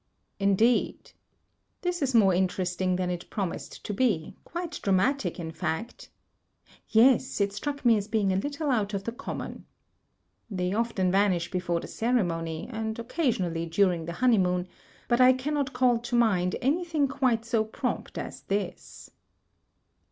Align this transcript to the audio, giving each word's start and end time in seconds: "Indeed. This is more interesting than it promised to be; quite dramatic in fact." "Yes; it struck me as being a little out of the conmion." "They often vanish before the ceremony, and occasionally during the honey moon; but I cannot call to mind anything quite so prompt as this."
"Indeed. 0.39 1.11
This 1.81 2.01
is 2.01 2.15
more 2.15 2.33
interesting 2.33 2.95
than 2.95 3.11
it 3.11 3.29
promised 3.29 3.83
to 3.85 3.93
be; 3.93 4.35
quite 4.43 4.79
dramatic 4.81 5.39
in 5.39 5.51
fact." 5.51 6.09
"Yes; 6.89 7.39
it 7.39 7.53
struck 7.53 7.85
me 7.85 7.97
as 7.97 8.07
being 8.07 8.33
a 8.33 8.37
little 8.37 8.71
out 8.71 8.95
of 8.95 9.03
the 9.03 9.11
conmion." 9.11 9.65
"They 10.49 10.73
often 10.73 11.11
vanish 11.11 11.51
before 11.51 11.81
the 11.81 11.87
ceremony, 11.87 12.67
and 12.71 12.97
occasionally 12.97 13.67
during 13.67 14.05
the 14.05 14.13
honey 14.25 14.39
moon; 14.39 14.67
but 15.07 15.21
I 15.21 15.33
cannot 15.33 15.71
call 15.71 15.99
to 15.99 16.15
mind 16.15 16.55
anything 16.63 17.07
quite 17.07 17.45
so 17.45 17.63
prompt 17.63 18.17
as 18.17 18.41
this." 18.41 19.11